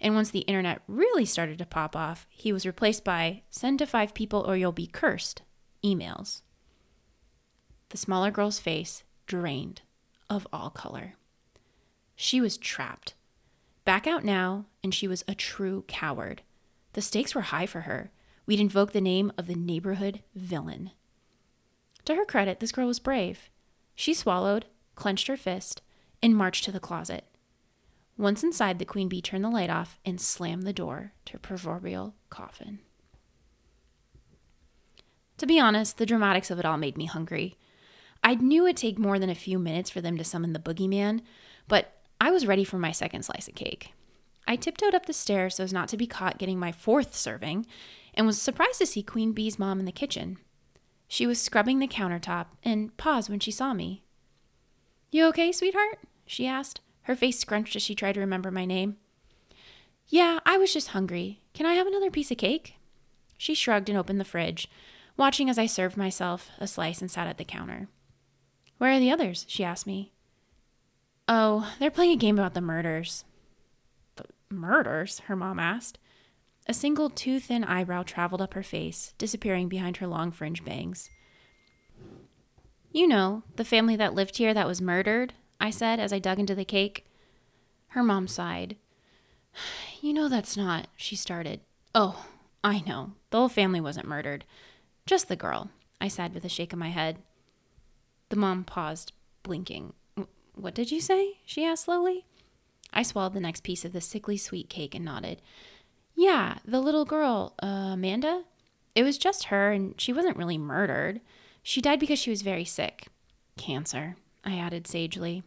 And 0.00 0.14
once 0.14 0.30
the 0.30 0.40
internet 0.40 0.82
really 0.86 1.24
started 1.24 1.58
to 1.58 1.66
pop 1.66 1.96
off, 1.96 2.26
he 2.30 2.52
was 2.52 2.66
replaced 2.66 3.04
by 3.04 3.42
send 3.50 3.78
to 3.78 3.86
five 3.86 4.14
people 4.14 4.44
or 4.46 4.56
you'll 4.56 4.72
be 4.72 4.86
cursed 4.86 5.42
emails. 5.84 6.42
The 7.90 7.96
smaller 7.96 8.30
girl's 8.30 8.58
face 8.58 9.04
drained 9.26 9.82
of 10.28 10.46
all 10.52 10.70
color. 10.70 11.14
She 12.14 12.40
was 12.40 12.56
trapped. 12.56 13.14
Back 13.84 14.06
out 14.06 14.24
now, 14.24 14.66
and 14.82 14.92
she 14.92 15.06
was 15.06 15.22
a 15.28 15.34
true 15.34 15.84
coward. 15.86 16.42
The 16.94 17.02
stakes 17.02 17.34
were 17.34 17.42
high 17.42 17.66
for 17.66 17.82
her. 17.82 18.10
We'd 18.46 18.60
invoke 18.60 18.92
the 18.92 19.00
name 19.00 19.32
of 19.38 19.46
the 19.46 19.54
neighborhood 19.54 20.22
villain. 20.34 20.90
To 22.06 22.14
her 22.14 22.24
credit, 22.24 22.60
this 22.60 22.72
girl 22.72 22.86
was 22.86 22.98
brave. 22.98 23.50
She 23.94 24.14
swallowed, 24.14 24.66
clenched 24.94 25.26
her 25.28 25.36
fist, 25.36 25.82
and 26.22 26.36
marched 26.36 26.64
to 26.64 26.72
the 26.72 26.80
closet. 26.80 27.24
Once 28.18 28.42
inside, 28.42 28.78
the 28.78 28.84
queen 28.84 29.08
bee 29.08 29.20
turned 29.20 29.44
the 29.44 29.50
light 29.50 29.68
off 29.68 29.98
and 30.04 30.20
slammed 30.20 30.62
the 30.62 30.72
door 30.72 31.12
to 31.26 31.34
her 31.34 31.38
proverbial 31.38 32.14
coffin. 32.30 32.78
To 35.38 35.46
be 35.46 35.60
honest, 35.60 35.98
the 35.98 36.06
dramatics 36.06 36.50
of 36.50 36.58
it 36.58 36.64
all 36.64 36.78
made 36.78 36.96
me 36.96 37.04
hungry. 37.04 37.58
I 38.24 38.34
knew 38.36 38.64
it'd 38.64 38.78
take 38.78 38.98
more 38.98 39.18
than 39.18 39.28
a 39.28 39.34
few 39.34 39.58
minutes 39.58 39.90
for 39.90 40.00
them 40.00 40.16
to 40.16 40.24
summon 40.24 40.54
the 40.54 40.58
boogeyman, 40.58 41.20
but 41.68 41.92
I 42.18 42.30
was 42.30 42.46
ready 42.46 42.64
for 42.64 42.78
my 42.78 42.90
second 42.90 43.24
slice 43.24 43.48
of 43.48 43.54
cake. 43.54 43.92
I 44.48 44.56
tiptoed 44.56 44.94
up 44.94 45.06
the 45.06 45.12
stairs 45.12 45.56
so 45.56 45.64
as 45.64 45.72
not 45.72 45.88
to 45.90 45.96
be 45.96 46.06
caught 46.06 46.38
getting 46.38 46.58
my 46.58 46.72
fourth 46.72 47.14
serving, 47.14 47.66
and 48.14 48.26
was 48.26 48.40
surprised 48.40 48.78
to 48.78 48.86
see 48.86 49.02
Queen 49.02 49.32
Bee's 49.32 49.58
mom 49.58 49.78
in 49.78 49.84
the 49.84 49.92
kitchen. 49.92 50.38
She 51.06 51.26
was 51.26 51.40
scrubbing 51.40 51.80
the 51.80 51.86
countertop 51.86 52.46
and 52.64 52.96
paused 52.96 53.28
when 53.28 53.40
she 53.40 53.50
saw 53.50 53.74
me. 53.74 54.02
You 55.10 55.26
okay, 55.26 55.52
sweetheart? 55.52 55.98
she 56.26 56.46
asked, 56.46 56.80
her 57.06 57.14
face 57.14 57.38
scrunched 57.38 57.76
as 57.76 57.82
she 57.82 57.94
tried 57.94 58.14
to 58.14 58.20
remember 58.20 58.50
my 58.50 58.64
name. 58.64 58.96
Yeah, 60.08 60.40
I 60.44 60.58
was 60.58 60.72
just 60.72 60.88
hungry. 60.88 61.40
Can 61.54 61.64
I 61.64 61.74
have 61.74 61.86
another 61.86 62.10
piece 62.10 62.32
of 62.32 62.36
cake? 62.36 62.74
She 63.38 63.54
shrugged 63.54 63.88
and 63.88 63.96
opened 63.96 64.18
the 64.18 64.24
fridge, 64.24 64.68
watching 65.16 65.48
as 65.48 65.56
I 65.56 65.66
served 65.66 65.96
myself 65.96 66.50
a 66.58 66.66
slice 66.66 67.00
and 67.00 67.08
sat 67.08 67.28
at 67.28 67.38
the 67.38 67.44
counter. 67.44 67.86
Where 68.78 68.90
are 68.90 68.98
the 68.98 69.12
others? 69.12 69.46
she 69.48 69.62
asked 69.62 69.86
me. 69.86 70.12
Oh, 71.28 71.72
they're 71.78 71.92
playing 71.92 72.10
a 72.10 72.16
game 72.16 72.38
about 72.38 72.54
the 72.54 72.60
murders. 72.60 73.24
The 74.16 74.24
murders? 74.50 75.20
her 75.20 75.36
mom 75.36 75.60
asked. 75.60 75.98
A 76.68 76.74
single 76.74 77.08
too 77.08 77.38
thin 77.38 77.62
eyebrow 77.62 78.02
traveled 78.02 78.42
up 78.42 78.54
her 78.54 78.64
face, 78.64 79.14
disappearing 79.16 79.68
behind 79.68 79.98
her 79.98 80.08
long 80.08 80.32
fringe 80.32 80.64
bangs. 80.64 81.08
You 82.90 83.06
know, 83.06 83.44
the 83.54 83.64
family 83.64 83.94
that 83.94 84.14
lived 84.14 84.38
here 84.38 84.52
that 84.52 84.66
was 84.66 84.80
murdered, 84.82 85.34
I 85.60 85.70
said 85.70 86.00
as 86.00 86.12
I 86.12 86.18
dug 86.18 86.38
into 86.38 86.54
the 86.54 86.64
cake. 86.64 87.06
Her 87.88 88.02
mom 88.02 88.28
sighed. 88.28 88.76
You 90.02 90.12
know 90.12 90.28
that's 90.28 90.56
not, 90.56 90.88
she 90.94 91.16
started. 91.16 91.60
Oh, 91.94 92.26
I 92.62 92.80
know. 92.86 93.12
The 93.30 93.38
whole 93.38 93.48
family 93.48 93.80
wasn't 93.80 94.06
murdered. 94.06 94.44
Just 95.06 95.28
the 95.28 95.34
girl, 95.34 95.70
I 96.00 96.08
said 96.08 96.34
with 96.34 96.44
a 96.44 96.48
shake 96.50 96.72
of 96.72 96.78
my 96.78 96.90
head. 96.90 97.18
The 98.28 98.36
mom 98.36 98.62
paused, 98.62 99.12
blinking. 99.42 99.94
What 100.54 100.74
did 100.74 100.92
you 100.92 101.00
say? 101.00 101.38
she 101.44 101.64
asked 101.64 101.84
slowly. 101.84 102.26
I 102.92 103.02
swallowed 103.02 103.32
the 103.32 103.40
next 103.40 103.62
piece 103.62 103.84
of 103.84 103.92
the 103.92 104.00
sickly 104.00 104.36
sweet 104.36 104.68
cake 104.68 104.94
and 104.94 105.04
nodded. 105.04 105.42
Yeah, 106.14 106.58
the 106.64 106.80
little 106.80 107.04
girl, 107.04 107.54
uh, 107.62 107.92
Amanda? 107.94 108.44
It 108.94 109.02
was 109.02 109.18
just 109.18 109.44
her, 109.44 109.72
and 109.72 110.00
she 110.00 110.12
wasn't 110.12 110.36
really 110.36 110.58
murdered. 110.58 111.20
She 111.62 111.80
died 111.80 112.00
because 112.00 112.18
she 112.18 112.30
was 112.30 112.42
very 112.42 112.64
sick. 112.64 113.08
Cancer, 113.58 114.16
I 114.46 114.56
added 114.56 114.86
sagely. 114.86 115.42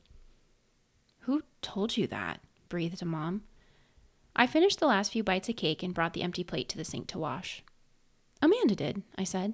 Who 1.22 1.44
told 1.62 1.96
you 1.96 2.06
that? 2.08 2.42
breathed 2.68 3.02
a 3.02 3.06
Mom. 3.06 3.44
I 4.36 4.46
finished 4.46 4.80
the 4.80 4.88
last 4.88 5.12
few 5.12 5.24
bites 5.24 5.50
of 5.50 5.56
cake 5.56 5.82
and 5.82 5.94
brought 5.94 6.14
the 6.14 6.22
empty 6.22 6.44
plate 6.44 6.70
to 6.70 6.78
the 6.78 6.84
sink 6.84 7.08
to 7.08 7.18
wash. 7.18 7.64
Amanda 8.42 8.76
did, 8.76 9.02
I 9.18 9.24
said. 9.24 9.54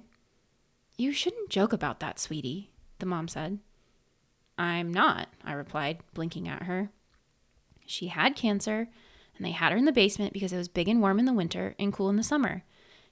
You 0.98 1.12
shouldn't 1.12 1.48
joke 1.48 1.72
about 1.72 2.00
that, 2.00 2.18
sweetie, 2.18 2.70
the 2.98 3.06
mom 3.06 3.28
said. 3.28 3.60
I'm 4.58 4.92
not, 4.92 5.28
I 5.44 5.52
replied, 5.52 6.00
blinking 6.12 6.48
at 6.48 6.64
her. 6.64 6.90
She 7.86 8.08
had 8.08 8.36
cancer, 8.36 8.88
and 9.36 9.46
they 9.46 9.52
had 9.52 9.72
her 9.72 9.78
in 9.78 9.84
the 9.84 9.92
basement 9.92 10.32
because 10.32 10.52
it 10.52 10.58
was 10.58 10.68
big 10.68 10.88
and 10.88 11.00
warm 11.00 11.18
in 11.18 11.24
the 11.24 11.32
winter 11.32 11.74
and 11.78 11.92
cool 11.92 12.10
in 12.10 12.16
the 12.16 12.22
summer. 12.22 12.64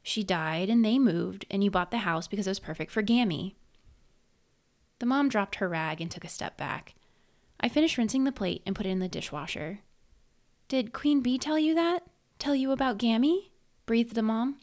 She 0.03 0.25
died, 0.25 0.69
and 0.69 0.85
they 0.85 0.99
moved, 0.99 1.47
and 1.50 1.62
you 1.62 1.71
bought 1.71 1.91
the 1.91 1.99
house 1.99 2.26
because 2.26 2.47
it 2.47 2.50
was 2.50 2.61
perfect 2.61 2.91
for 2.91 3.03
Gammy. 3.03 3.57
The 5.04 5.08
mom 5.11 5.28
dropped 5.28 5.56
her 5.56 5.68
rag 5.68 6.00
and 6.00 6.11
took 6.11 6.25
a 6.25 6.30
step 6.30 6.56
back. 6.56 6.94
I 7.61 7.68
finished 7.68 7.99
rinsing 7.99 8.25
the 8.25 8.32
plate 8.32 8.62
and 8.64 8.75
put 8.75 8.87
it 8.87 8.88
in 8.88 9.00
the 9.00 9.06
dishwasher. 9.06 9.80
Did 10.66 10.94
Queen 10.94 11.20
Bee 11.20 11.37
tell 11.37 11.58
you 11.58 11.75
that? 11.75 12.04
Tell 12.38 12.54
you 12.54 12.70
about 12.70 12.96
Gammy? 12.96 13.52
breathed 13.84 14.14
the 14.14 14.23
mom. 14.23 14.61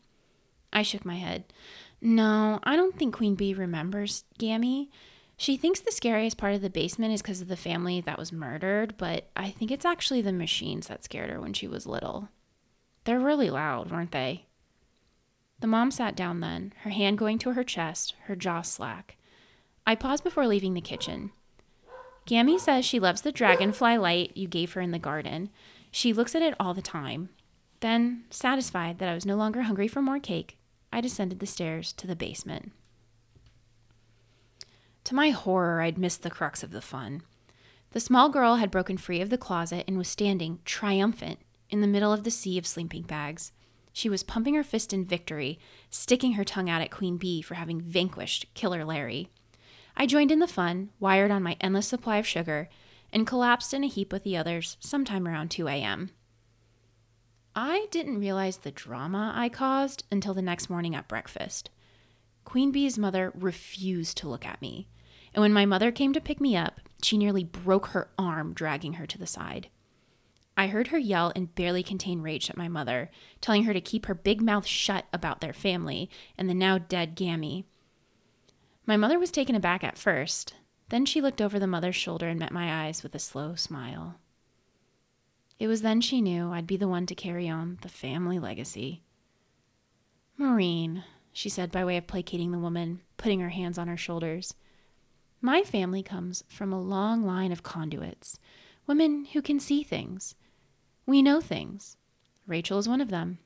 I 0.74 0.82
shook 0.82 1.06
my 1.06 1.18
head. 1.18 1.54
No, 2.02 2.60
I 2.64 2.76
don't 2.76 2.98
think 2.98 3.14
Queen 3.14 3.36
Bee 3.36 3.54
remembers 3.54 4.24
Gammy. 4.40 4.90
She 5.38 5.58
thinks 5.58 5.80
the 5.80 5.92
scariest 5.92 6.40
part 6.40 6.56
of 6.56 6.64
the 6.64 6.72
basement 6.72 7.14
is 7.14 7.22
because 7.22 7.42
of 7.42 7.48
the 7.48 7.56
family 7.56 8.02
that 8.02 8.18
was 8.18 8.34
murdered, 8.34 8.96
but 8.98 9.30
I 9.36 9.52
think 9.52 9.70
it's 9.70 9.86
actually 9.86 10.24
the 10.24 10.34
machines 10.34 10.88
that 10.88 11.04
scared 11.04 11.30
her 11.30 11.40
when 11.40 11.54
she 11.54 11.68
was 11.68 11.86
little. 11.86 12.30
They're 13.04 13.20
really 13.20 13.52
loud, 13.52 13.92
weren't 13.92 14.12
they? 14.12 14.48
The 15.60 15.68
mom 15.68 15.92
sat 15.92 16.16
down 16.16 16.40
then, 16.40 16.74
her 16.82 16.90
hand 16.90 17.20
going 17.20 17.38
to 17.38 17.52
her 17.52 17.64
chest, 17.64 18.16
her 18.24 18.36
jaw 18.36 18.64
slack. 18.64 19.18
I 19.86 19.96
paused 19.96 20.24
before 20.24 20.48
leaving 20.48 20.74
the 20.74 20.82
kitchen. 20.82 21.32
Gammy 22.26 22.58
says 22.60 22.86
she 22.86 23.00
loves 23.00 23.22
the 23.22 23.32
dragonfly 23.32 23.98
light 23.98 24.36
you 24.36 24.48
gave 24.48 24.74
her 24.74 24.82
in 24.82 24.92
the 24.92 25.00
garden. 25.00 25.50
She 25.92 26.14
looks 26.14 26.36
at 26.36 26.42
it 26.42 26.54
all 26.60 26.74
the 26.74 26.82
time. 26.82 27.30
Then, 27.80 28.26
satisfied 28.30 29.00
that 29.00 29.10
I 29.10 29.16
was 29.16 29.26
no 29.26 29.36
longer 29.36 29.64
hungry 29.64 29.88
for 29.88 30.02
more 30.02 30.20
cake, 30.20 30.58
I 30.94 31.02
descended 31.02 31.40
the 31.40 31.46
stairs 31.46 31.94
to 31.94 32.06
the 32.06 32.16
basement. 32.16 32.72
To 35.06 35.16
my 35.16 35.32
horror, 35.32 35.82
I'd 35.82 35.98
missed 35.98 36.22
the 36.22 36.30
crux 36.30 36.64
of 36.64 36.72
the 36.72 36.82
fun. 36.82 37.24
The 37.92 38.00
small 38.00 38.30
girl 38.30 38.58
had 38.58 38.72
broken 38.72 38.98
free 38.98 39.20
of 39.20 39.30
the 39.30 39.38
closet 39.38 39.84
and 39.88 39.98
was 39.98 40.08
standing, 40.08 40.60
triumphant, 40.64 41.40
in 41.70 41.82
the 41.82 41.88
middle 41.88 42.14
of 42.14 42.24
the 42.24 42.32
sea 42.32 42.58
of 42.58 42.68
sleeping 42.68 43.02
bags. 43.04 43.52
She 43.94 44.10
was 44.10 44.24
pumping 44.24 44.54
her 44.54 44.64
fist 44.64 44.94
in 44.94 45.06
victory, 45.06 45.60
sticking 45.90 46.34
her 46.34 46.44
tongue 46.44 46.70
out 46.70 46.82
at 46.82 46.92
Queen 46.92 47.18
Bee 47.18 47.42
for 47.42 47.56
having 47.56 47.82
vanquished 47.82 48.46
Killer 48.54 48.86
Larry. 48.86 49.30
I 49.96 50.06
joined 50.06 50.32
in 50.32 50.40
the 50.40 50.48
fun, 50.48 50.90
wired 51.00 51.32
on 51.32 51.44
my 51.44 51.58
endless 51.62 51.88
supply 51.88 52.18
of 52.18 52.28
sugar, 52.28 52.70
and 53.14 53.28
collapsed 53.28 53.74
in 53.74 53.84
a 53.84 53.88
heap 53.88 54.12
with 54.12 54.24
the 54.24 54.38
others 54.38 54.78
sometime 54.80 55.28
around 55.28 55.52
2 55.52 55.68
a.m. 55.68 56.12
I 57.56 57.88
didn't 57.92 58.20
realize 58.20 58.58
the 58.58 58.72
drama 58.72 59.34
I 59.36 59.50
caused 59.50 60.06
until 60.12 60.34
the 60.34 60.42
next 60.42 60.70
morning 60.70 60.96
at 60.96 61.10
breakfast. 61.10 61.70
Queen 62.46 62.72
Bee's 62.72 62.98
mother 62.98 63.32
refused 63.36 64.18
to 64.18 64.30
look 64.30 64.46
at 64.46 64.62
me. 64.62 64.88
And 65.34 65.42
when 65.42 65.54
my 65.54 65.66
mother 65.66 65.92
came 65.92 66.14
to 66.14 66.22
pick 66.22 66.40
me 66.40 66.56
up, 66.56 66.80
she 67.02 67.18
nearly 67.18 67.44
broke 67.44 67.88
her 67.88 68.10
arm 68.18 68.54
dragging 68.54 68.94
her 68.94 69.06
to 69.06 69.18
the 69.18 69.28
side. 69.28 69.70
I 70.58 70.68
heard 70.68 70.88
her 70.88 70.98
yell 70.98 71.32
and 71.36 71.54
barely 71.56 71.84
contain 71.84 72.22
rage 72.22 72.50
at 72.50 72.58
my 72.58 72.68
mother, 72.68 73.10
telling 73.40 73.64
her 73.64 73.74
to 73.74 73.82
keep 73.82 74.06
her 74.06 74.14
big 74.14 74.42
mouth 74.42 74.66
shut 74.66 75.06
about 75.14 75.42
their 75.42 75.54
family 75.54 76.10
and 76.38 76.50
the 76.50 76.54
now 76.54 76.78
dead 76.78 77.16
Gammy. 77.16 77.66
My 78.86 78.98
mother 78.98 79.20
was 79.20 79.32
taken 79.32 79.56
aback 79.56 79.84
at 79.84 79.98
first. 79.98 80.56
Then 80.90 81.06
she 81.06 81.22
looked 81.22 81.42
over 81.42 81.60
the 81.60 81.68
mother's 81.68 81.96
shoulder 81.96 82.28
and 82.28 82.40
met 82.40 82.52
my 82.52 82.86
eyes 82.86 83.04
with 83.04 83.16
a 83.16 83.20
slow 83.20 83.56
smile. 83.56 84.16
It 85.60 85.68
was 85.68 85.84
then 85.84 86.02
she 86.02 86.22
knew 86.22 86.52
I'd 86.52 86.68
be 86.68 86.78
the 86.78 86.88
one 86.88 87.06
to 87.06 87.16
carry 87.16 87.48
on 87.48 87.78
the 87.82 87.90
family 87.90 88.40
legacy. 88.40 89.04
Maureen, 90.38 91.04
she 91.32 91.50
said 91.50 91.72
by 91.72 91.86
way 91.86 91.98
of 91.98 92.08
placating 92.08 92.52
the 92.52 92.60
woman, 92.60 93.02
putting 93.18 93.40
her 93.40 93.50
hands 93.50 93.78
on 93.78 93.88
her 93.88 93.98
shoulders. 93.98 94.56
My 95.40 95.62
family 95.62 96.02
comes 96.04 96.44
from 96.48 96.74
a 96.74 96.82
long 96.82 97.24
line 97.24 97.52
of 97.52 97.64
conduits, 97.64 98.40
women 98.88 99.26
who 99.26 99.42
can 99.42 99.60
see 99.60 99.84
things. 99.84 100.36
We 101.06 101.22
know 101.22 101.42
things. 101.42 101.98
Rachel 102.48 102.80
is 102.80 102.90
one 102.90 103.02
of 103.02 103.10
them. 103.10 103.38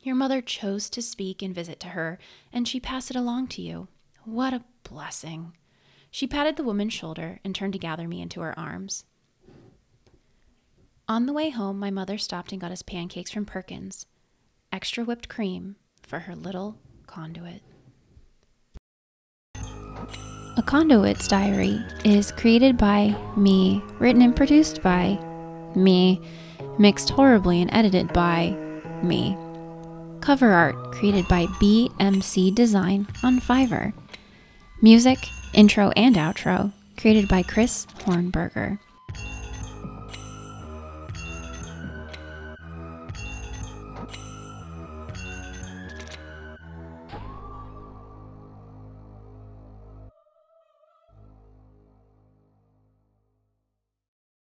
Your 0.00 0.14
mother 0.14 0.40
chose 0.40 0.88
to 0.90 1.02
speak 1.02 1.42
and 1.42 1.54
visit 1.54 1.80
to 1.80 1.88
her, 1.88 2.18
and 2.52 2.66
she 2.66 2.80
passed 2.80 3.10
it 3.10 3.16
along 3.16 3.48
to 3.48 3.62
you. 3.62 3.88
What 4.26 4.52
a 4.52 4.64
blessing. 4.82 5.52
She 6.10 6.26
patted 6.26 6.56
the 6.56 6.64
woman's 6.64 6.92
shoulder 6.92 7.38
and 7.44 7.54
turned 7.54 7.74
to 7.74 7.78
gather 7.78 8.08
me 8.08 8.20
into 8.20 8.40
her 8.40 8.58
arms. 8.58 9.04
On 11.08 11.26
the 11.26 11.32
way 11.32 11.50
home, 11.50 11.78
my 11.78 11.92
mother 11.92 12.18
stopped 12.18 12.50
and 12.50 12.60
got 12.60 12.72
us 12.72 12.82
pancakes 12.82 13.30
from 13.30 13.46
Perkins, 13.46 14.06
extra 14.72 15.04
whipped 15.04 15.28
cream 15.28 15.76
for 16.02 16.18
her 16.18 16.34
little 16.34 16.76
conduit. 17.06 17.62
A 19.54 20.62
Conduit's 20.66 21.28
Diary 21.28 21.78
is 22.04 22.32
created 22.32 22.76
by 22.76 23.16
me, 23.36 23.80
written 24.00 24.22
and 24.22 24.34
produced 24.34 24.82
by 24.82 25.16
me, 25.76 26.20
mixed 26.80 27.10
horribly 27.10 27.62
and 27.62 27.72
edited 27.72 28.12
by 28.12 28.50
me. 29.04 29.36
Cover 30.20 30.50
art 30.50 30.90
created 30.90 31.28
by 31.28 31.46
BMC 31.60 32.52
Design 32.52 33.06
on 33.22 33.38
Fiverr. 33.38 33.92
Music, 34.82 35.30
intro, 35.54 35.90
and 35.96 36.16
outro 36.16 36.70
created 36.98 37.28
by 37.28 37.42
Chris 37.42 37.86
Hornberger. 38.00 38.78